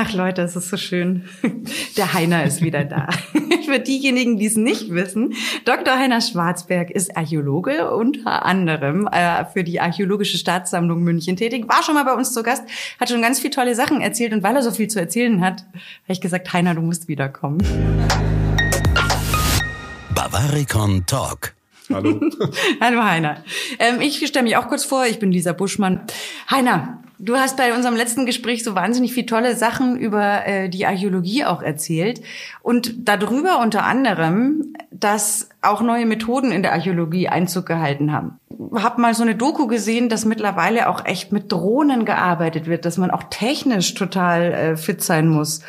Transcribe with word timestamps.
Ach 0.00 0.12
Leute, 0.12 0.42
es 0.42 0.54
ist 0.54 0.68
so 0.68 0.76
schön. 0.76 1.24
Der 1.96 2.14
Heiner 2.14 2.44
ist 2.44 2.62
wieder 2.62 2.84
da. 2.84 3.08
Für 3.64 3.80
diejenigen, 3.80 4.38
die 4.38 4.46
es 4.46 4.54
nicht 4.54 4.90
wissen, 4.94 5.34
Dr. 5.64 5.98
Heiner 5.98 6.20
Schwarzberg 6.20 6.92
ist 6.92 7.16
Archäologe, 7.16 7.90
unter 7.90 8.46
anderem 8.46 9.08
äh, 9.08 9.44
für 9.46 9.64
die 9.64 9.80
Archäologische 9.80 10.38
Staatssammlung 10.38 11.02
München 11.02 11.34
tätig, 11.34 11.68
war 11.68 11.82
schon 11.82 11.96
mal 11.96 12.04
bei 12.04 12.14
uns 12.14 12.32
zu 12.32 12.44
Gast, 12.44 12.62
hat 13.00 13.08
schon 13.08 13.20
ganz 13.22 13.40
viele 13.40 13.50
tolle 13.50 13.74
Sachen 13.74 14.00
erzählt 14.00 14.32
und 14.32 14.44
weil 14.44 14.54
er 14.54 14.62
so 14.62 14.70
viel 14.70 14.86
zu 14.86 15.00
erzählen 15.00 15.40
hat, 15.40 15.62
habe 15.62 16.12
ich 16.12 16.20
gesagt, 16.20 16.52
Heiner, 16.52 16.76
du 16.76 16.80
musst 16.80 17.08
wiederkommen. 17.08 17.58
Bavaricon 20.14 21.04
Talk. 21.06 21.57
Hallo. 21.92 22.20
Hallo 22.80 23.02
Heiner. 23.02 23.42
Ähm, 23.78 24.00
ich 24.00 24.24
stelle 24.26 24.44
mich 24.44 24.56
auch 24.56 24.68
kurz 24.68 24.84
vor, 24.84 25.06
ich 25.06 25.18
bin 25.18 25.32
Lisa 25.32 25.52
Buschmann. 25.52 26.02
Heiner, 26.50 27.02
du 27.18 27.36
hast 27.36 27.56
bei 27.56 27.74
unserem 27.74 27.96
letzten 27.96 28.26
Gespräch 28.26 28.62
so 28.62 28.74
wahnsinnig 28.74 29.14
viele 29.14 29.26
tolle 29.26 29.56
Sachen 29.56 29.96
über 29.96 30.46
äh, 30.46 30.68
die 30.68 30.86
Archäologie 30.86 31.44
auch 31.44 31.62
erzählt. 31.62 32.20
Und 32.62 33.08
darüber 33.08 33.60
unter 33.60 33.84
anderem, 33.84 34.74
dass 34.90 35.48
auch 35.62 35.80
neue 35.80 36.04
Methoden 36.04 36.52
in 36.52 36.62
der 36.62 36.74
Archäologie 36.74 37.28
Einzug 37.28 37.64
gehalten 37.64 38.12
haben. 38.12 38.38
Hab 38.74 38.98
mal 38.98 39.14
so 39.14 39.22
eine 39.22 39.34
Doku 39.34 39.66
gesehen, 39.66 40.10
dass 40.10 40.26
mittlerweile 40.26 40.88
auch 40.88 41.06
echt 41.06 41.32
mit 41.32 41.50
Drohnen 41.50 42.04
gearbeitet 42.04 42.66
wird, 42.66 42.84
dass 42.84 42.98
man 42.98 43.10
auch 43.10 43.24
technisch 43.30 43.94
total 43.94 44.52
äh, 44.52 44.76
fit 44.76 45.02
sein 45.02 45.28
muss. 45.28 45.62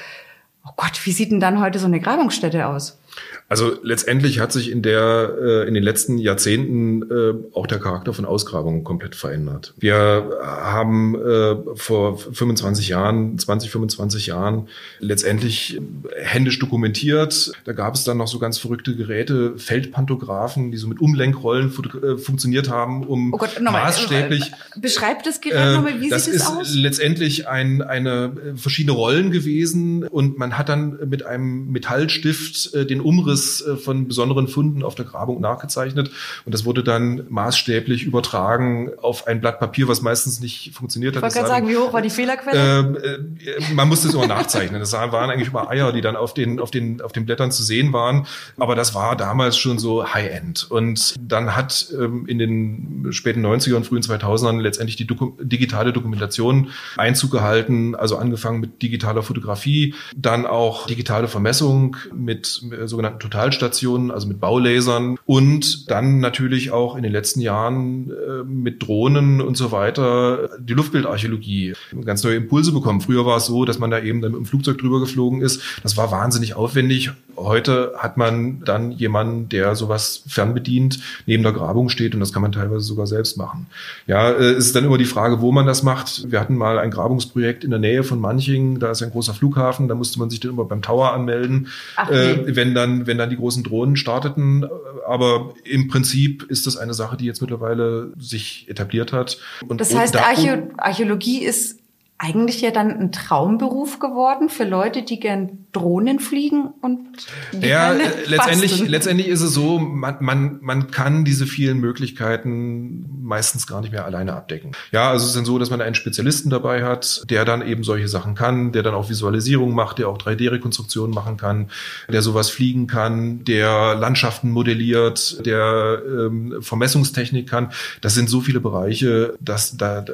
Oh 0.65 0.71
Gott, 0.75 0.99
wie 1.05 1.11
sieht 1.11 1.31
denn 1.31 1.39
dann 1.39 1.61
heute 1.61 1.79
so 1.79 1.85
eine 1.85 2.01
Grabungsstätte 2.01 2.67
aus? 2.67 2.98
Also 3.47 3.77
letztendlich 3.81 4.39
hat 4.39 4.51
sich 4.51 4.69
in 4.69 4.83
der 4.83 5.33
äh, 5.41 5.67
in 5.67 5.73
den 5.73 5.81
letzten 5.83 6.19
Jahrzehnten 6.19 7.01
äh, 7.09 7.33
auch 7.53 7.65
der 7.65 7.79
Charakter 7.79 8.13
von 8.13 8.25
Ausgrabungen 8.25 8.83
komplett 8.83 9.15
verändert. 9.15 9.73
Wir 9.77 10.37
haben 10.43 11.15
äh, 11.15 11.55
vor 11.75 12.19
25 12.19 12.89
Jahren, 12.89 13.39
20, 13.39 13.71
25 13.71 14.27
Jahren 14.27 14.67
letztendlich 14.99 15.81
händisch 16.15 16.59
dokumentiert. 16.59 17.51
Da 17.65 17.73
gab 17.73 17.95
es 17.95 18.03
dann 18.03 18.17
noch 18.17 18.27
so 18.27 18.37
ganz 18.37 18.59
verrückte 18.59 18.95
Geräte, 18.95 19.57
Feldpantographen, 19.57 20.71
die 20.71 20.77
so 20.77 20.87
mit 20.87 20.99
Umlenkrollen 21.01 21.73
äh, 22.03 22.17
funktioniert 22.17 22.69
haben, 22.69 23.03
um 23.03 23.33
oh 23.33 23.37
Gott, 23.37 23.59
nochmal, 23.59 23.83
maßstäblich. 23.85 24.51
Beschreibt 24.75 25.25
das 25.25 25.41
Gerät 25.41 25.59
äh, 25.59 25.73
nochmal, 25.73 25.99
wie 26.01 26.09
das 26.09 26.25
sieht 26.25 26.35
es 26.35 26.45
aus? 26.45 26.59
Das 26.59 26.69
ist 26.69 26.75
letztendlich 26.75 27.47
ein, 27.47 27.81
eine 27.81 28.31
äh, 28.53 28.57
verschiedene 28.57 28.95
Rollen 28.95 29.31
gewesen 29.31 30.03
und 30.03 30.37
man 30.37 30.55
hat 30.55 30.69
dann 30.69 30.99
mit 31.09 31.25
einem 31.25 31.71
Metallstift 31.71 32.75
äh, 32.75 32.85
den 32.85 33.01
Umriss 33.09 33.61
äh, 33.61 33.75
von 33.75 34.07
besonderen 34.07 34.47
Funden 34.47 34.83
auf 34.83 34.93
der 34.93 35.05
Grabung 35.05 35.41
nachgezeichnet. 35.41 36.11
Und 36.45 36.53
das 36.53 36.63
wurde 36.63 36.83
dann 36.83 37.25
maßstäblich 37.29 38.03
übertragen 38.03 38.91
auf 39.01 39.25
ein 39.25 39.41
Blatt 39.41 39.59
Papier, 39.59 39.87
was 39.87 40.01
meistens 40.01 40.39
nicht 40.39 40.73
funktioniert 40.75 41.15
hat. 41.15 41.19
Ich 41.19 41.23
wollte 41.23 41.35
gerade 41.35 41.47
sagen, 41.47 41.67
wie 41.67 41.77
hoch 41.77 41.91
war 41.91 42.03
die 42.03 42.11
Fehlerquelle? 42.11 42.79
Ähm, 42.79 42.97
äh, 42.97 43.73
man 43.73 43.87
musste 43.87 44.07
es 44.07 44.13
immer 44.13 44.27
nachzeichnen. 44.27 44.79
Das 44.79 44.93
waren 44.93 45.29
eigentlich 45.29 45.49
immer 45.49 45.69
Eier, 45.69 45.91
die 45.91 46.01
dann 46.01 46.15
auf 46.15 46.35
den, 46.35 46.59
auf 46.59 46.69
den, 46.69 47.01
auf 47.01 47.11
den 47.11 47.25
Blättern 47.25 47.51
zu 47.51 47.63
sehen 47.63 47.93
waren. 47.93 48.27
Aber 48.57 48.75
das 48.75 48.93
war 48.93 49.15
damals 49.15 49.57
schon 49.57 49.79
so 49.79 50.13
High-End. 50.13 50.69
Und 50.69 51.15
dann 51.19 51.55
hat 51.55 51.91
ähm, 51.97 52.25
in 52.27 52.37
den 52.37 53.07
späten 53.11 53.45
90er 53.45 53.75
und 53.75 53.85
frühen 53.85 54.03
2000ern 54.03 54.61
letztendlich 54.61 54.95
die 54.95 55.07
Doku 55.07 55.31
digitale 55.41 55.93
Dokumentation 55.93 56.69
Einzug 56.97 57.31
gehalten. 57.31 57.95
Also 57.95 58.17
angefangen 58.17 58.59
mit 58.59 58.81
digitaler 58.81 59.23
Fotografie, 59.23 59.95
dann 60.15 60.45
auch 60.45 60.87
digitale 60.87 61.27
Vermessung 61.27 61.97
mit 62.13 62.61
äh, 62.71 62.87
sogenannten 62.89 63.19
Totalstationen, 63.19 64.11
also 64.11 64.27
mit 64.27 64.39
Baulasern 64.39 65.17
und 65.25 65.89
dann 65.89 66.19
natürlich 66.19 66.71
auch 66.71 66.95
in 66.95 67.03
den 67.03 67.11
letzten 67.11 67.41
Jahren 67.41 68.11
äh, 68.11 68.43
mit 68.43 68.85
Drohnen 68.85 69.41
und 69.41 69.55
so 69.55 69.71
weiter 69.71 70.49
die 70.59 70.73
Luftbildarchäologie 70.73 71.73
ganz 72.03 72.23
neue 72.23 72.35
Impulse 72.35 72.71
bekommen. 72.71 73.01
Früher 73.01 73.25
war 73.25 73.37
es 73.37 73.45
so, 73.45 73.65
dass 73.65 73.79
man 73.79 73.91
da 73.91 73.99
eben 73.99 74.21
dann 74.21 74.31
mit 74.31 74.39
dem 74.39 74.45
Flugzeug 74.45 74.77
drüber 74.77 74.99
geflogen 74.99 75.41
ist. 75.41 75.61
Das 75.83 75.95
war 75.97 76.11
wahnsinnig 76.11 76.55
aufwendig. 76.55 77.11
Heute 77.41 77.93
hat 77.97 78.17
man 78.17 78.63
dann 78.63 78.91
jemanden, 78.91 79.49
der 79.49 79.75
sowas 79.75 80.23
fernbedient, 80.27 80.99
neben 81.25 81.43
der 81.43 81.53
Grabung 81.53 81.89
steht 81.89 82.13
und 82.13 82.19
das 82.19 82.33
kann 82.33 82.41
man 82.41 82.51
teilweise 82.51 82.81
sogar 82.81 83.07
selbst 83.07 83.37
machen. 83.37 83.67
Ja, 84.07 84.29
äh, 84.29 84.51
es 84.51 84.67
ist 84.67 84.75
dann 84.75 84.85
immer 84.85 84.97
die 84.97 85.05
Frage, 85.05 85.41
wo 85.41 85.51
man 85.51 85.65
das 85.65 85.83
macht. 85.83 86.31
Wir 86.31 86.39
hatten 86.39 86.55
mal 86.55 86.79
ein 86.79 86.91
Grabungsprojekt 86.91 87.63
in 87.63 87.69
der 87.69 87.79
Nähe 87.79 88.03
von 88.03 88.19
Manching, 88.19 88.79
da 88.79 88.91
ist 88.91 89.01
ein 89.01 89.11
großer 89.11 89.33
Flughafen, 89.33 89.87
da 89.87 89.95
musste 89.95 90.19
man 90.19 90.29
sich 90.29 90.39
dann 90.39 90.51
immer 90.51 90.65
beim 90.65 90.81
Tower 90.81 91.13
anmelden. 91.13 91.67
Ach, 91.95 92.09
äh, 92.09 92.35
nee. 92.35 92.55
wenn 92.55 92.75
dann, 92.75 93.07
wenn 93.07 93.17
dann 93.17 93.29
die 93.29 93.37
großen 93.37 93.63
Drohnen 93.63 93.95
starteten. 93.95 94.67
Aber 95.07 95.53
im 95.63 95.87
Prinzip 95.87 96.43
ist 96.43 96.67
das 96.67 96.77
eine 96.77 96.93
Sache, 96.93 97.17
die 97.17 97.25
jetzt 97.25 97.41
mittlerweile 97.41 98.11
sich 98.19 98.67
etabliert 98.69 99.13
hat. 99.13 99.39
Und 99.67 99.81
das 99.81 99.95
heißt, 99.95 100.15
Archä 100.17 100.69
Archäologie 100.77 101.43
ist 101.43 101.79
eigentlich 102.19 102.59
ja 102.59 102.71
dann 102.71 102.91
ein 102.91 103.11
Traumberuf 103.13 103.99
geworden 103.99 104.49
für 104.49 104.65
Leute, 104.65 105.03
die 105.03 105.19
gern 105.19 105.65
Drohnen 105.71 106.19
fliegen 106.19 106.73
und 106.81 107.27
ja 107.61 107.93
letztendlich 108.25 108.87
letztendlich 108.87 109.27
ist 109.27 109.41
es 109.41 109.53
so 109.53 109.77
man, 109.77 110.17
man 110.19 110.57
man 110.61 110.89
kann 110.89 111.25
diese 111.25 111.45
vielen 111.45 111.77
Möglichkeiten 111.77 113.21
meistens 113.21 113.67
gar 113.67 113.79
nicht 113.81 113.91
mehr 113.91 114.05
alleine 114.05 114.33
abdecken. 114.33 114.71
Ja 114.91 115.11
also 115.11 115.23
es 115.23 115.29
ist 115.29 115.35
dann 115.35 115.45
so 115.45 115.59
dass 115.59 115.69
man 115.69 115.79
einen 115.81 115.93
Spezialisten 115.93 116.49
dabei 116.49 116.83
hat 116.83 117.23
der 117.29 117.45
dann 117.45 117.61
eben 117.61 117.83
solche 117.83 118.07
Sachen 118.07 118.33
kann 118.33 118.71
der 118.71 118.81
dann 118.81 118.95
auch 118.95 119.09
Visualisierung 119.09 119.75
macht 119.75 119.99
der 119.99 120.09
auch 120.09 120.17
3D 120.17 120.49
Rekonstruktionen 120.51 121.13
machen 121.13 121.37
kann 121.37 121.69
der 122.07 122.23
sowas 122.23 122.49
fliegen 122.49 122.87
kann 122.87 123.43
der 123.43 123.93
Landschaften 123.93 124.49
modelliert 124.49 125.45
der 125.45 126.01
ähm, 126.03 126.61
Vermessungstechnik 126.61 127.47
kann. 127.47 127.71
Das 128.01 128.15
sind 128.15 128.27
so 128.27 128.41
viele 128.41 128.59
Bereiche 128.59 129.35
dass 129.39 129.77
da, 129.77 130.01
da 130.01 130.13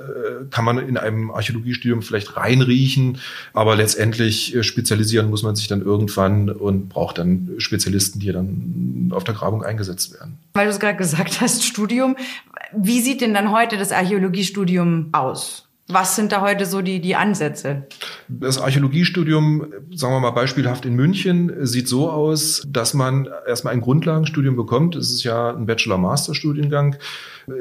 kann 0.49 0.65
man 0.65 0.79
in 0.79 0.97
einem 0.97 1.31
Archäologiestudium 1.31 2.01
vielleicht 2.01 2.35
reinriechen 2.35 3.19
aber 3.53 3.77
letztendlich 3.77 4.53
äh, 4.53 4.61
spezialisieren 4.61 5.29
muss 5.29 5.44
man 5.45 5.55
sich 5.55 5.67
dann 5.67 5.81
irgendwann 5.81 6.49
und 6.49 6.89
braucht 6.89 7.17
dann 7.17 7.51
Spezialisten, 7.57 8.19
die 8.19 8.31
dann 8.31 9.09
auf 9.13 9.23
der 9.23 9.33
Grabung 9.33 9.63
eingesetzt 9.63 10.13
werden. 10.13 10.37
Weil 10.53 10.65
du 10.65 10.71
es 10.71 10.79
gerade 10.79 10.97
gesagt 10.97 11.41
hast, 11.41 11.63
Studium. 11.63 12.17
Wie 12.73 12.99
sieht 12.99 13.21
denn 13.21 13.33
dann 13.33 13.51
heute 13.51 13.77
das 13.77 13.91
Archäologiestudium 13.91 15.09
aus? 15.13 15.65
Was 15.87 16.15
sind 16.15 16.31
da 16.31 16.41
heute 16.41 16.65
so 16.65 16.81
die, 16.81 16.99
die 16.99 17.15
Ansätze? 17.15 17.85
Das 18.27 18.59
Archäologiestudium, 18.59 19.67
sagen 19.93 20.15
wir 20.15 20.19
mal 20.19 20.31
beispielhaft 20.31 20.83
in 20.85 20.95
München, 20.95 21.53
sieht 21.65 21.87
so 21.87 22.09
aus, 22.09 22.63
dass 22.67 22.95
man 22.95 23.29
erstmal 23.47 23.73
ein 23.73 23.81
Grundlagenstudium 23.81 24.55
bekommt. 24.55 24.95
Es 24.95 25.11
ist 25.11 25.23
ja 25.23 25.55
ein 25.55 25.67
Bachelor-Master-Studiengang. 25.67 26.95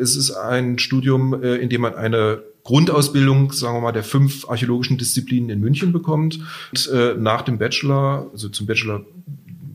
Es 0.01 0.17
ist 0.17 0.31
ein 0.31 0.79
Studium, 0.79 1.43
äh, 1.43 1.57
in 1.57 1.69
dem 1.69 1.83
man 1.83 1.95
eine 1.95 2.43
Grundausbildung, 2.65 3.53
sagen 3.53 3.77
wir 3.77 3.81
mal, 3.83 3.93
der 3.93 4.03
fünf 4.03 4.49
archäologischen 4.49 4.97
Disziplinen 4.97 5.51
in 5.51 5.61
München 5.61 5.93
bekommt. 5.93 6.41
Und, 6.73 6.89
äh, 6.89 7.15
nach 7.15 7.43
dem 7.43 7.59
Bachelor, 7.59 8.31
also 8.33 8.49
zum 8.49 8.67
Bachelor 8.67 9.05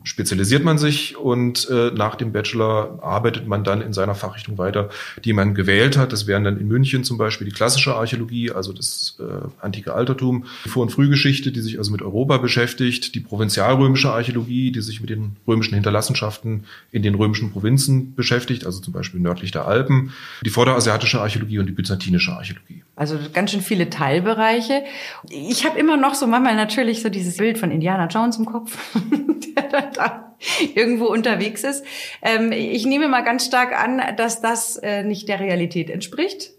spezialisiert 0.04 0.64
man 0.64 0.78
sich 0.78 1.16
und 1.16 1.68
äh, 1.70 1.90
nach 1.90 2.14
dem 2.14 2.32
Bachelor 2.32 2.98
arbeitet 3.02 3.46
man 3.46 3.64
dann 3.64 3.82
in 3.82 3.92
seiner 3.92 4.14
Fachrichtung 4.14 4.58
weiter, 4.58 4.88
die 5.24 5.32
man 5.32 5.54
gewählt 5.54 5.96
hat. 5.96 6.12
Das 6.12 6.26
wären 6.26 6.44
dann 6.44 6.58
in 6.58 6.68
München 6.68 7.04
zum 7.04 7.18
Beispiel 7.18 7.46
die 7.46 7.54
klassische 7.54 7.94
Archäologie, 7.94 8.50
also 8.50 8.72
das 8.72 9.16
äh, 9.20 9.24
antike 9.60 9.94
Altertum, 9.94 10.46
die 10.64 10.68
Vor- 10.68 10.82
und 10.82 10.90
Frühgeschichte, 10.90 11.52
die 11.52 11.60
sich 11.60 11.78
also 11.78 11.92
mit 11.92 12.02
Europa 12.02 12.38
beschäftigt, 12.38 13.14
die 13.14 13.20
provinzialrömische 13.20 14.10
Archäologie, 14.10 14.72
die 14.72 14.80
sich 14.80 15.00
mit 15.00 15.10
den 15.10 15.36
römischen 15.46 15.74
Hinterlassenschaften 15.74 16.64
in 16.92 17.02
den 17.02 17.14
römischen 17.14 17.52
Provinzen 17.52 18.14
beschäftigt, 18.14 18.66
also 18.66 18.80
zum 18.80 18.92
Beispiel 18.92 19.20
nördlich 19.20 19.50
der 19.50 19.66
Alpen, 19.66 20.12
die 20.44 20.50
vorderasiatische 20.50 21.20
Archäologie 21.20 21.58
und 21.58 21.66
die 21.66 21.72
byzantinische 21.72 22.32
Archäologie. 22.32 22.82
Also 22.96 23.18
ganz 23.32 23.52
schön 23.52 23.62
viele 23.62 23.88
Teilbereiche. 23.88 24.82
Ich 25.30 25.64
habe 25.64 25.78
immer 25.78 25.96
noch 25.96 26.14
so 26.14 26.26
manchmal 26.26 26.54
natürlich 26.54 27.00
so 27.00 27.08
dieses 27.08 27.38
Bild 27.38 27.56
von 27.56 27.70
Indiana 27.70 28.06
Jones 28.08 28.36
im 28.36 28.44
Kopf, 28.44 28.76
der 29.72 29.89
da 29.94 30.36
irgendwo 30.74 31.06
unterwegs 31.06 31.64
ist. 31.64 31.84
Ähm, 32.22 32.52
ich 32.52 32.86
nehme 32.86 33.08
mal 33.08 33.22
ganz 33.22 33.44
stark 33.44 33.78
an, 33.78 34.00
dass 34.16 34.40
das 34.40 34.76
äh, 34.76 35.02
nicht 35.02 35.28
der 35.28 35.40
Realität 35.40 35.90
entspricht. 35.90 36.50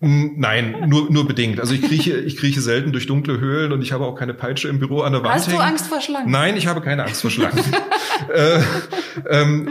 Nein, 0.00 0.84
nur, 0.86 1.10
nur 1.10 1.26
bedingt. 1.26 1.58
Also 1.60 1.74
ich 1.74 1.82
krieche, 1.82 2.18
ich 2.18 2.36
krieche 2.36 2.60
selten 2.60 2.92
durch 2.92 3.06
dunkle 3.06 3.40
Höhlen 3.40 3.72
und 3.72 3.82
ich 3.82 3.92
habe 3.92 4.04
auch 4.04 4.14
keine 4.14 4.34
Peitsche 4.34 4.68
im 4.68 4.78
Büro 4.78 5.00
an 5.00 5.12
der 5.12 5.22
Wand 5.22 5.34
Hast 5.34 5.48
hängen. 5.48 5.58
du 5.58 5.64
Angst 5.64 5.86
vor 5.86 6.00
Schlangen? 6.00 6.30
Nein, 6.30 6.56
ich 6.56 6.66
habe 6.66 6.80
keine 6.82 7.04
Angst 7.04 7.22
vor 7.22 7.30
Schlangen. 7.30 7.58
äh, 8.32 8.60
ähm, 9.28 9.68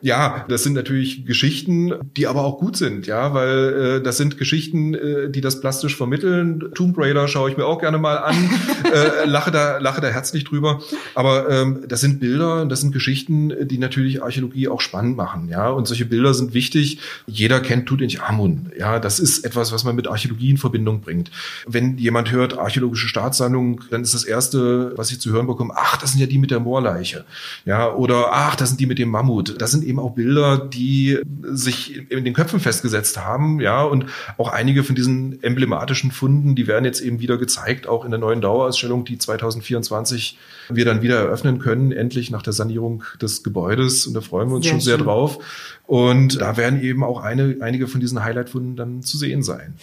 ja, 0.00 0.44
das 0.48 0.62
sind 0.62 0.74
natürlich 0.74 1.26
Geschichten, 1.26 1.92
die 2.16 2.26
aber 2.26 2.44
auch 2.44 2.58
gut 2.58 2.76
sind, 2.76 3.06
ja, 3.06 3.34
weil 3.34 3.98
äh, 3.98 4.02
das 4.02 4.16
sind 4.16 4.38
Geschichten, 4.38 4.94
äh, 4.94 5.30
die 5.30 5.40
das 5.40 5.60
plastisch 5.60 5.96
vermitteln. 5.96 6.70
Tomb 6.74 6.96
Raider 6.98 7.28
schaue 7.28 7.50
ich 7.50 7.56
mir 7.56 7.66
auch 7.66 7.80
gerne 7.80 7.98
mal 7.98 8.16
an, 8.18 8.50
äh, 8.84 9.26
lache 9.26 9.50
da, 9.50 9.78
lache 9.78 10.00
da 10.00 10.08
herzlich 10.08 10.44
drüber. 10.44 10.80
Aber 11.14 11.48
ähm, 11.48 11.84
das 11.88 12.00
sind 12.00 12.20
Bilder, 12.20 12.66
das 12.66 12.80
sind 12.80 12.92
Geschichten, 12.92 13.52
die 13.66 13.78
natürlich 13.78 14.22
Archäologie 14.22 14.68
auch 14.68 14.80
spannend 14.80 15.16
machen, 15.16 15.48
ja. 15.48 15.68
Und 15.70 15.88
solche 15.88 16.06
Bilder 16.06 16.34
sind 16.34 16.54
wichtig. 16.54 16.98
Jeder 17.26 17.60
kennt 17.60 17.86
Tutanchamun, 17.86 18.72
ja. 18.78 18.98
Das 18.98 19.18
ist 19.18 19.44
etwas, 19.44 19.72
was 19.72 19.84
man 19.84 19.96
mit 19.96 20.08
Archäologie 20.08 20.50
in 20.50 20.58
Verbindung 20.58 21.00
bringt. 21.00 21.30
Wenn 21.66 21.98
jemand 21.98 22.30
hört 22.30 22.58
archäologische 22.58 23.08
Staatssammlung, 23.08 23.82
dann 23.90 24.02
ist 24.02 24.14
das 24.14 24.24
erste, 24.24 24.92
was 24.96 25.10
ich 25.10 25.20
zu 25.20 25.30
hören 25.32 25.46
bekomme, 25.46 25.74
ach, 25.76 25.96
das 25.96 26.12
sind 26.12 26.20
ja 26.20 26.26
die 26.26 26.38
mit 26.38 26.50
der 26.50 26.60
Moorleiche. 26.60 27.24
Ja, 27.64 27.85
oder 27.94 28.32
ach, 28.32 28.56
das 28.56 28.70
sind 28.70 28.80
die 28.80 28.86
mit 28.86 28.98
dem 28.98 29.08
Mammut. 29.08 29.60
Das 29.60 29.70
sind 29.70 29.84
eben 29.84 29.98
auch 29.98 30.10
Bilder, 30.10 30.58
die 30.58 31.18
sich 31.42 32.10
in 32.10 32.24
den 32.24 32.34
Köpfen 32.34 32.60
festgesetzt 32.60 33.18
haben, 33.18 33.60
ja, 33.60 33.82
und 33.82 34.06
auch 34.38 34.52
einige 34.52 34.84
von 34.84 34.94
diesen 34.94 35.42
emblematischen 35.42 36.10
Funden, 36.10 36.54
die 36.54 36.66
werden 36.66 36.84
jetzt 36.84 37.00
eben 37.00 37.20
wieder 37.20 37.38
gezeigt, 37.38 37.86
auch 37.86 38.04
in 38.04 38.10
der 38.10 38.20
neuen 38.20 38.40
Dauerausstellung, 38.40 39.04
die 39.04 39.18
2024 39.18 40.38
wir 40.68 40.84
dann 40.84 41.02
wieder 41.02 41.18
eröffnen 41.18 41.58
können, 41.58 41.92
endlich 41.92 42.30
nach 42.30 42.42
der 42.42 42.52
Sanierung 42.52 43.04
des 43.20 43.42
Gebäudes. 43.42 44.06
Und 44.06 44.14
da 44.14 44.20
freuen 44.20 44.48
wir 44.48 44.56
uns 44.56 44.64
sehr 44.64 44.72
schon 44.72 44.80
sehr 44.80 44.96
schön. 44.96 45.06
drauf. 45.06 45.38
Und 45.86 46.40
da 46.40 46.56
werden 46.56 46.82
eben 46.82 47.04
auch 47.04 47.20
eine, 47.20 47.56
einige 47.60 47.86
von 47.86 48.00
diesen 48.00 48.24
Highlight-Funden 48.24 48.76
dann 48.76 49.02
zu 49.02 49.16
sehen 49.18 49.42
sein. 49.42 49.74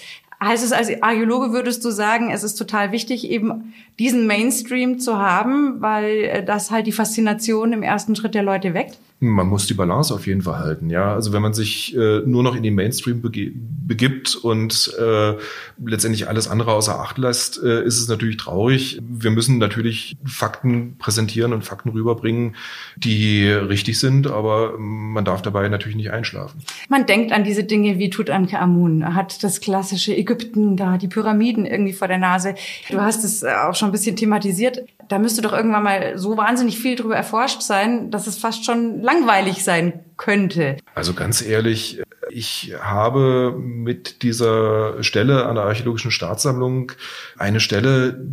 Heißt 0.43 0.63
es 0.63 0.71
als 0.71 0.89
Archäologe 1.01 1.53
würdest 1.53 1.85
du 1.85 1.91
sagen, 1.91 2.31
es 2.31 2.43
ist 2.43 2.55
total 2.55 2.91
wichtig, 2.91 3.29
eben 3.29 3.73
diesen 3.99 4.27
Mainstream 4.27 4.99
zu 4.99 5.17
haben, 5.17 5.81
weil 5.81 6.23
äh, 6.25 6.43
das 6.43 6.71
halt 6.71 6.87
die 6.87 6.91
Faszination 6.91 7.71
im 7.71 7.83
ersten 7.83 8.15
Schritt 8.15 8.35
der 8.35 8.43
Leute 8.43 8.73
weckt? 8.73 8.99
Man 9.23 9.47
muss 9.47 9.67
die 9.67 9.73
Balance 9.73 10.13
auf 10.13 10.27
jeden 10.27 10.41
Fall 10.41 10.59
halten, 10.59 10.89
ja. 10.89 11.13
Also 11.13 11.31
wenn 11.31 11.41
man 11.41 11.53
sich 11.53 11.95
äh, 11.95 12.21
nur 12.25 12.43
noch 12.43 12.55
in 12.55 12.63
den 12.63 12.75
Mainstream 12.75 13.21
begibt 13.21 14.35
und 14.35 14.93
äh, 14.99 15.35
letztendlich 15.83 16.27
alles 16.27 16.49
andere 16.49 16.73
außer 16.73 16.99
Acht 16.99 17.17
lässt, 17.17 17.63
äh, 17.63 17.83
ist 17.83 17.99
es 17.99 18.09
natürlich 18.09 18.37
traurig. 18.37 18.99
Wir 19.01 19.31
müssen 19.31 19.59
natürlich 19.59 20.17
Fakten 20.25 20.97
präsentieren 20.97 21.53
und 21.53 21.63
Fakten 21.63 21.89
rüberbringen, 21.89 22.55
die 22.97 23.47
richtig 23.47 23.99
sind, 23.99 24.27
aber 24.27 24.77
man 24.77 25.23
darf 25.23 25.41
dabei 25.41 25.69
natürlich 25.69 25.95
nicht 25.95 26.11
einschlafen. 26.11 26.61
Man 26.89 27.05
denkt 27.05 27.31
an 27.31 27.45
diese 27.45 27.63
Dinge 27.63 27.99
wie 27.99 28.09
Tutanchamun, 28.09 29.15
hat 29.15 29.43
das 29.43 29.61
klassische 29.61 30.15
Ägypten 30.15 30.75
da, 30.75 30.97
die 30.97 31.07
Pyramiden 31.07 31.65
irgendwie 31.65 31.93
vor 31.93 32.09
der 32.09 32.17
Nase. 32.17 32.55
Du 32.89 32.99
hast 32.99 33.23
es 33.23 33.43
auch 33.43 33.75
schon 33.75 33.89
ein 33.89 33.93
bisschen 33.93 34.15
thematisiert. 34.15 34.83
Da 35.09 35.19
müsste 35.19 35.41
doch 35.41 35.53
irgendwann 35.53 35.83
mal 35.83 36.17
so 36.17 36.37
wahnsinnig 36.37 36.79
viel 36.79 36.95
drüber 36.95 37.15
erforscht 37.15 37.61
sein, 37.61 38.11
dass 38.11 38.27
es 38.27 38.37
fast 38.37 38.65
schon 38.65 39.01
langweilig 39.01 39.63
sein 39.63 40.03
könnte. 40.17 40.77
Also 40.95 41.13
ganz 41.13 41.41
ehrlich, 41.41 42.01
ich 42.29 42.73
habe 42.81 43.55
mit 43.57 44.23
dieser 44.23 45.03
Stelle 45.03 45.45
an 45.45 45.55
der 45.55 45.65
Archäologischen 45.65 46.11
Staatssammlung 46.11 46.91
eine 47.37 47.59
Stelle, 47.59 48.25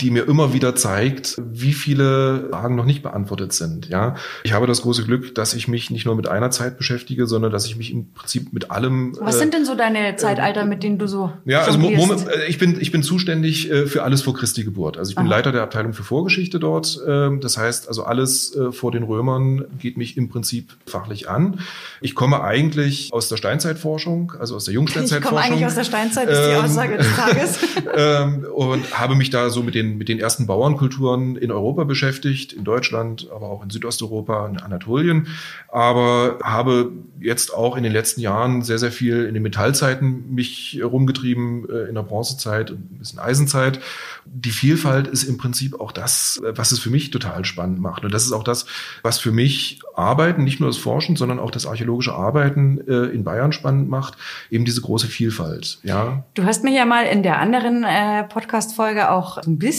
die 0.00 0.10
mir 0.10 0.26
immer 0.28 0.52
wieder 0.52 0.74
zeigt, 0.74 1.40
wie 1.52 1.72
viele 1.72 2.48
Fragen 2.50 2.76
noch 2.76 2.84
nicht 2.84 3.02
beantwortet 3.02 3.52
sind. 3.52 3.88
Ja, 3.88 4.14
ich 4.44 4.52
habe 4.52 4.66
das 4.66 4.82
große 4.82 5.04
Glück, 5.04 5.34
dass 5.34 5.54
ich 5.54 5.68
mich 5.68 5.90
nicht 5.90 6.06
nur 6.06 6.16
mit 6.16 6.28
einer 6.28 6.50
Zeit 6.50 6.78
beschäftige, 6.78 7.26
sondern 7.26 7.52
dass 7.52 7.66
ich 7.66 7.76
mich 7.76 7.92
im 7.92 8.12
Prinzip 8.12 8.52
mit 8.52 8.70
allem. 8.70 9.16
Was 9.20 9.36
äh, 9.36 9.38
sind 9.40 9.54
denn 9.54 9.64
so 9.64 9.74
deine 9.74 10.16
Zeitalter, 10.16 10.64
mit 10.64 10.82
denen 10.82 10.98
du 10.98 11.06
so? 11.06 11.32
Ja, 11.44 11.62
also 11.62 11.78
Moment, 11.78 12.26
äh, 12.28 12.46
ich 12.46 12.58
bin 12.58 12.80
ich 12.80 12.92
bin 12.92 13.02
zuständig 13.02 13.70
äh, 13.70 13.86
für 13.86 14.02
alles 14.02 14.22
vor 14.22 14.34
Christi 14.34 14.64
Geburt. 14.64 14.96
Also 14.96 15.10
ich 15.10 15.16
bin 15.16 15.26
Aha. 15.26 15.36
Leiter 15.36 15.52
der 15.52 15.62
Abteilung 15.62 15.92
für 15.92 16.04
Vorgeschichte 16.04 16.58
dort. 16.58 17.00
Ähm, 17.06 17.40
das 17.40 17.56
heißt, 17.56 17.88
also 17.88 18.04
alles 18.04 18.54
äh, 18.56 18.72
vor 18.72 18.92
den 18.92 19.02
Römern 19.02 19.64
geht 19.78 19.96
mich 19.96 20.16
im 20.16 20.28
Prinzip 20.28 20.74
fachlich 20.86 21.28
an. 21.28 21.60
Ich 22.00 22.14
komme 22.14 22.42
eigentlich 22.42 23.12
aus 23.12 23.28
der 23.28 23.36
Steinzeitforschung, 23.36 24.32
also 24.38 24.56
aus 24.56 24.64
der 24.64 24.74
Jungsteinzeitforschung. 24.74 25.22
Ich 25.32 25.44
komme 25.44 25.54
eigentlich 25.54 25.66
aus 25.66 25.74
der 25.74 25.84
Steinzeit, 25.84 26.28
ist 26.28 26.38
die 26.38 26.52
ähm, 26.52 26.64
Aussage 26.64 26.96
des 26.96 27.16
Tages. 27.16 27.58
ähm, 27.94 28.46
und 28.54 28.98
habe 28.98 29.14
mich 29.14 29.30
da 29.30 29.50
so 29.50 29.62
mit 29.62 29.74
den 29.74 29.81
mit 29.82 30.08
den 30.08 30.18
ersten 30.18 30.46
Bauernkulturen 30.46 31.36
in 31.36 31.50
Europa 31.50 31.84
beschäftigt, 31.84 32.52
in 32.52 32.64
Deutschland, 32.64 33.28
aber 33.34 33.48
auch 33.48 33.62
in 33.62 33.70
Südosteuropa, 33.70 34.46
in 34.46 34.58
Anatolien. 34.58 35.28
Aber 35.68 36.38
habe 36.42 36.92
jetzt 37.20 37.54
auch 37.54 37.76
in 37.76 37.82
den 37.82 37.92
letzten 37.92 38.20
Jahren 38.20 38.62
sehr, 38.62 38.78
sehr 38.78 38.92
viel 38.92 39.24
in 39.24 39.34
den 39.34 39.42
Metallzeiten 39.42 40.34
mich 40.34 40.80
rumgetrieben, 40.82 41.68
äh, 41.68 41.88
in 41.88 41.94
der 41.94 42.02
Bronzezeit 42.02 42.70
und 42.70 42.92
ein 42.92 42.98
bisschen 42.98 43.18
Eisenzeit. 43.18 43.80
Die 44.24 44.50
Vielfalt 44.50 45.08
ist 45.08 45.24
im 45.24 45.36
Prinzip 45.36 45.80
auch 45.80 45.92
das, 45.92 46.40
was 46.44 46.72
es 46.72 46.78
für 46.78 46.90
mich 46.90 47.10
total 47.10 47.44
spannend 47.44 47.80
macht. 47.80 48.04
Und 48.04 48.14
das 48.14 48.24
ist 48.24 48.32
auch 48.32 48.44
das, 48.44 48.66
was 49.02 49.18
für 49.18 49.32
mich 49.32 49.80
Arbeiten, 49.94 50.44
nicht 50.44 50.60
nur 50.60 50.68
das 50.68 50.78
Forschen, 50.78 51.16
sondern 51.16 51.38
auch 51.38 51.50
das 51.50 51.66
archäologische 51.66 52.14
Arbeiten 52.14 52.80
äh, 52.86 53.06
in 53.06 53.24
Bayern 53.24 53.52
spannend 53.52 53.88
macht, 53.88 54.16
eben 54.50 54.64
diese 54.64 54.80
große 54.80 55.08
Vielfalt. 55.08 55.78
Ja. 55.82 56.24
Du 56.34 56.44
hast 56.44 56.64
mir 56.64 56.72
ja 56.72 56.84
mal 56.84 57.04
in 57.06 57.22
der 57.22 57.38
anderen 57.38 57.84
äh, 57.84 58.24
Podcast-Folge 58.24 59.10
auch 59.10 59.38
ein 59.38 59.58
bisschen 59.58 59.71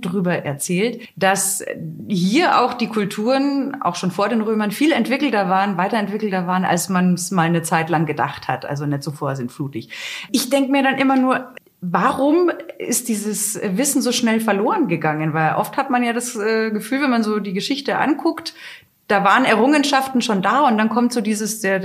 drüber 0.00 0.44
erzählt, 0.44 1.00
dass 1.16 1.64
hier 2.08 2.60
auch 2.60 2.74
die 2.74 2.88
Kulturen 2.88 3.80
auch 3.80 3.96
schon 3.96 4.10
vor 4.10 4.28
den 4.28 4.40
Römern 4.40 4.70
viel 4.70 4.92
entwickelter 4.92 5.48
waren, 5.48 5.76
weiterentwickelter 5.76 6.46
waren, 6.46 6.64
als 6.64 6.88
man 6.88 7.14
es 7.14 7.30
mal 7.30 7.46
eine 7.46 7.62
Zeit 7.62 7.90
lang 7.90 8.06
gedacht 8.06 8.48
hat. 8.48 8.64
Also 8.66 8.86
nicht 8.86 9.02
so 9.02 9.10
vorsinnflutig. 9.10 9.90
Ich 10.32 10.50
denke 10.50 10.70
mir 10.72 10.82
dann 10.82 10.98
immer 10.98 11.16
nur, 11.16 11.54
Warum 11.80 12.50
ist 12.78 13.08
dieses 13.08 13.60
Wissen 13.62 14.02
so 14.02 14.10
schnell 14.10 14.40
verloren 14.40 14.88
gegangen? 14.88 15.32
Weil 15.32 15.54
oft 15.54 15.76
hat 15.76 15.90
man 15.90 16.02
ja 16.02 16.12
das 16.12 16.34
äh, 16.34 16.72
Gefühl, 16.72 17.02
wenn 17.02 17.10
man 17.10 17.22
so 17.22 17.38
die 17.38 17.52
Geschichte 17.52 17.98
anguckt, 17.98 18.52
da 19.06 19.22
waren 19.22 19.44
Errungenschaften 19.44 20.20
schon 20.20 20.42
da 20.42 20.66
und 20.66 20.76
dann 20.76 20.88
kommt 20.88 21.12
so 21.12 21.20
dieses, 21.20 21.60
der, 21.60 21.80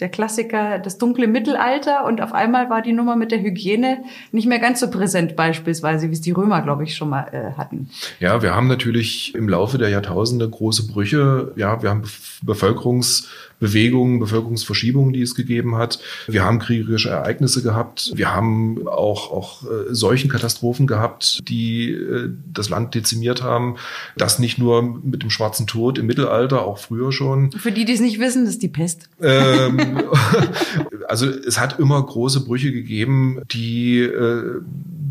der 0.00 0.08
Klassiker, 0.08 0.78
das 0.78 0.98
dunkle 0.98 1.26
Mittelalter 1.26 2.04
und 2.04 2.20
auf 2.20 2.32
einmal 2.32 2.70
war 2.70 2.82
die 2.82 2.92
Nummer 2.92 3.16
mit 3.16 3.32
der 3.32 3.40
Hygiene 3.40 4.04
nicht 4.30 4.46
mehr 4.46 4.60
ganz 4.60 4.80
so 4.80 4.90
präsent 4.90 5.34
beispielsweise, 5.34 6.08
wie 6.08 6.12
es 6.12 6.20
die 6.20 6.30
Römer, 6.30 6.62
glaube 6.62 6.84
ich, 6.84 6.94
schon 6.94 7.10
mal 7.10 7.26
äh, 7.32 7.58
hatten. 7.58 7.90
Ja, 8.20 8.42
wir 8.42 8.54
haben 8.54 8.68
natürlich 8.68 9.34
im 9.34 9.48
Laufe 9.48 9.78
der 9.78 9.88
Jahrtausende 9.88 10.48
große 10.48 10.86
Brüche. 10.86 11.52
Ja, 11.56 11.82
wir 11.82 11.90
haben 11.90 12.02
Bevölkerungs 12.42 13.28
Bewegungen, 13.60 14.20
Bevölkerungsverschiebungen, 14.20 15.12
die 15.12 15.22
es 15.22 15.34
gegeben 15.34 15.76
hat. 15.76 15.98
Wir 16.26 16.44
haben 16.44 16.58
kriegerische 16.58 17.10
Ereignisse 17.10 17.62
gehabt. 17.62 18.12
Wir 18.14 18.32
haben 18.34 18.86
auch, 18.86 19.32
auch 19.32 19.64
äh, 19.64 19.66
solchen 19.90 20.30
Katastrophen 20.30 20.86
gehabt, 20.86 21.40
die 21.48 21.90
äh, 21.90 22.30
das 22.52 22.68
Land 22.68 22.94
dezimiert 22.94 23.42
haben. 23.42 23.76
Das 24.16 24.38
nicht 24.38 24.58
nur 24.58 24.82
mit 24.82 25.22
dem 25.22 25.30
schwarzen 25.30 25.66
Tod 25.66 25.98
im 25.98 26.06
Mittelalter, 26.06 26.64
auch 26.64 26.78
früher 26.78 27.10
schon. 27.10 27.50
Für 27.52 27.72
die, 27.72 27.84
die 27.84 27.92
es 27.92 28.00
nicht 28.00 28.20
wissen, 28.20 28.44
das 28.44 28.54
ist 28.54 28.62
die 28.62 28.68
Pest. 28.68 29.08
Ähm, 29.20 29.87
also 31.08 31.26
es 31.26 31.58
hat 31.58 31.78
immer 31.78 32.02
große 32.04 32.44
Brüche 32.44 32.72
gegeben, 32.72 33.40
die 33.50 34.00
äh, 34.00 34.60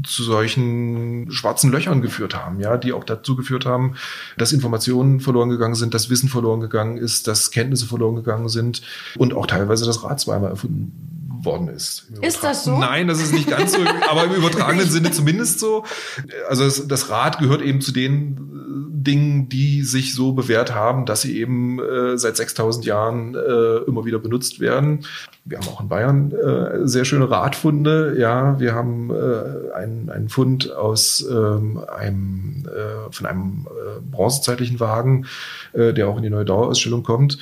zu 0.04 0.24
solchen 0.24 1.32
schwarzen 1.32 1.72
Löchern 1.72 2.02
geführt 2.02 2.36
haben, 2.36 2.60
ja, 2.60 2.78
die 2.78 2.94
auch 2.94 3.04
dazu 3.04 3.36
geführt 3.36 3.66
haben, 3.66 3.96
dass 4.38 4.54
Informationen 4.54 5.20
verloren 5.20 5.50
gegangen 5.50 5.76
sind, 5.76 5.94
dass 5.94 6.10
Wissen 6.10 6.30
verloren 6.30 6.62
gegangen 6.62 6.98
ist, 6.98 7.28
dass 7.28 7.52
Kenntnisse 7.52 7.88
verloren 7.88 8.16
gegangen 8.16 8.50
sind 8.50 8.82
und 9.18 9.34
auch 9.34 9.48
teilweise 9.48 9.86
das 9.86 10.04
Rad 10.04 10.20
zweimal 10.20 10.52
erfunden 10.52 11.17
worden 11.44 11.70
ist. 11.70 12.08
Ist 12.22 12.44
das 12.44 12.64
so? 12.64 12.78
Nein, 12.78 13.08
das 13.08 13.22
ist 13.22 13.34
nicht 13.34 13.50
ganz 13.50 13.74
so, 13.74 13.80
aber 14.10 14.26
im 14.26 14.34
übertragenen 14.34 14.90
Sinne 14.90 15.12
zumindest 15.12 15.60
so. 15.60 15.84
Also 16.50 16.64
das, 16.64 16.88
das 16.88 17.10
Rad 17.10 17.40
gehört 17.40 17.62
eben 17.62 17.82
zu 17.82 17.92
den 17.92 18.58
Dingen, 19.08 19.48
die 19.48 19.84
sich 19.84 20.14
so 20.14 20.34
bewährt 20.34 20.76
haben, 20.76 21.06
dass 21.06 21.22
sie 21.22 21.40
eben 21.40 21.80
äh, 21.80 22.18
seit 22.18 22.36
6000 22.36 22.86
Jahren 22.86 23.36
äh, 23.36 23.78
immer 23.88 24.06
wieder 24.06 24.20
benutzt 24.20 24.60
werden. 24.60 25.06
Wir 25.46 25.60
haben 25.60 25.68
auch 25.70 25.80
in 25.80 25.88
Bayern 25.88 26.32
äh, 26.32 26.88
sehr 26.88 27.06
schöne 27.06 27.30
Radfunde. 27.30 28.16
Ja, 28.20 28.60
wir 28.60 28.76
haben 28.76 29.10
äh, 29.12 29.74
einen, 29.74 30.10
einen 30.10 30.28
Fund 30.30 30.74
aus 30.74 31.26
ähm, 31.30 31.80
einem 31.88 32.66
äh, 32.66 33.12
von 33.12 33.26
einem 33.26 33.68
äh, 33.68 34.02
bronzezeitlichen 34.12 34.80
Wagen, 34.80 35.26
äh, 35.72 35.94
der 35.94 36.10
auch 36.10 36.18
in 36.18 36.24
die 36.24 36.30
neue 36.30 36.46
Dauerausstellung 36.46 37.04
kommt. 37.04 37.38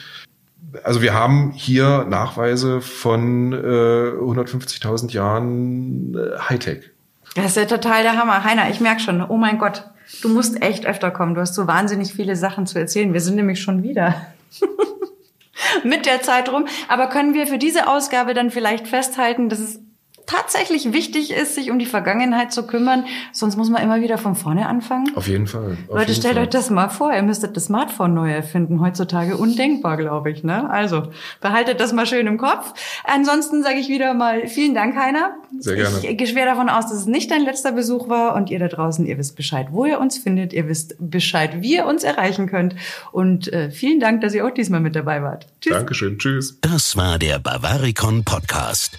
Also 0.83 1.01
wir 1.01 1.13
haben 1.13 1.51
hier 1.51 2.05
Nachweise 2.09 2.81
von 2.81 3.53
äh, 3.53 3.55
150.000 3.55 5.11
Jahren 5.11 6.15
äh, 6.15 6.39
Hightech. 6.39 6.91
Das 7.35 7.47
ist 7.47 7.57
ja 7.57 7.65
total 7.65 8.03
der 8.03 8.17
Hammer. 8.17 8.43
Heiner, 8.43 8.69
ich 8.69 8.79
merke 8.79 9.01
schon, 9.01 9.21
oh 9.21 9.37
mein 9.37 9.57
Gott, 9.57 9.83
du 10.21 10.29
musst 10.29 10.61
echt 10.61 10.85
öfter 10.85 11.11
kommen. 11.11 11.35
Du 11.35 11.41
hast 11.41 11.55
so 11.55 11.67
wahnsinnig 11.67 12.13
viele 12.13 12.35
Sachen 12.35 12.65
zu 12.65 12.79
erzählen. 12.79 13.13
Wir 13.13 13.21
sind 13.21 13.35
nämlich 13.35 13.61
schon 13.61 13.83
wieder. 13.83 14.15
mit 15.83 16.05
der 16.05 16.21
Zeit 16.21 16.51
rum. 16.51 16.65
Aber 16.87 17.07
können 17.07 17.33
wir 17.33 17.47
für 17.47 17.57
diese 17.57 17.87
Ausgabe 17.87 18.33
dann 18.33 18.51
vielleicht 18.51 18.87
festhalten, 18.87 19.49
dass 19.49 19.59
es 19.59 19.79
tatsächlich 20.25 20.93
wichtig 20.93 21.31
ist, 21.31 21.55
sich 21.55 21.71
um 21.71 21.79
die 21.79 21.85
Vergangenheit 21.85 22.51
zu 22.51 22.65
kümmern. 22.67 23.05
Sonst 23.31 23.57
muss 23.57 23.69
man 23.69 23.81
immer 23.81 24.01
wieder 24.01 24.17
von 24.17 24.35
vorne 24.35 24.67
anfangen. 24.67 25.15
Auf 25.15 25.27
jeden 25.27 25.47
Fall. 25.47 25.77
Auf 25.87 25.95
Leute, 25.95 26.11
jeden 26.11 26.21
stellt 26.21 26.35
Fall. 26.35 26.43
euch 26.43 26.49
das 26.49 26.69
mal 26.69 26.89
vor. 26.89 27.13
Ihr 27.13 27.23
müsstet 27.23 27.55
das 27.55 27.65
Smartphone 27.65 28.13
neu 28.13 28.31
erfinden. 28.31 28.81
Heutzutage 28.81 29.37
undenkbar, 29.37 29.97
glaube 29.97 30.31
ich. 30.31 30.43
Ne? 30.43 30.69
Also 30.69 31.09
behaltet 31.41 31.79
das 31.79 31.93
mal 31.93 32.05
schön 32.05 32.27
im 32.27 32.37
Kopf. 32.37 32.73
Ansonsten 33.03 33.63
sage 33.63 33.77
ich 33.77 33.89
wieder 33.89 34.13
mal 34.13 34.47
vielen 34.47 34.75
Dank, 34.75 34.95
Heiner. 34.95 35.35
Sehr 35.59 35.75
gerne. 35.75 35.97
Ich 36.01 36.17
gehe 36.17 36.27
schwer 36.27 36.45
davon 36.45 36.69
aus, 36.69 36.87
dass 36.87 36.97
es 36.97 37.05
nicht 37.05 37.31
dein 37.31 37.43
letzter 37.43 37.71
Besuch 37.71 38.09
war. 38.09 38.35
Und 38.35 38.49
ihr 38.49 38.59
da 38.59 38.67
draußen, 38.67 39.05
ihr 39.05 39.17
wisst 39.17 39.35
Bescheid, 39.35 39.67
wo 39.71 39.85
ihr 39.85 39.99
uns 39.99 40.17
findet. 40.17 40.53
Ihr 40.53 40.67
wisst 40.67 40.95
Bescheid, 40.99 41.61
wie 41.61 41.75
ihr 41.75 41.85
uns 41.85 42.03
erreichen 42.03 42.47
könnt. 42.47 42.75
Und 43.11 43.51
äh, 43.53 43.71
vielen 43.71 43.99
Dank, 43.99 44.21
dass 44.21 44.33
ihr 44.33 44.45
auch 44.45 44.51
diesmal 44.51 44.79
mit 44.79 44.95
dabei 44.95 45.21
wart. 45.21 45.47
Tschüss. 45.61 45.73
Dankeschön. 45.73 46.17
Tschüss. 46.17 46.59
Das 46.61 46.97
war 46.97 47.19
der 47.19 47.39
Bavaricon 47.39 48.23
Podcast. 48.23 48.97